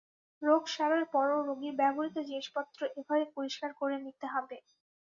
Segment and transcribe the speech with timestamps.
[0.41, 4.57] রোগ সারার পরও রোগীর ব্যবহূত জিনিসপত্র এভাবে পরিষ্কার করে নিতে হবে।